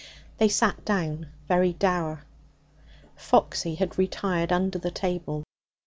[0.39, 2.23] They sat down, very dour.
[3.15, 5.43] Foxy had retired under the table.